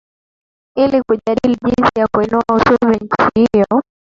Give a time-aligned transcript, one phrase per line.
[0.77, 3.81] ili kujadili jinsi ya kuinua uchumi wa nchini hiyo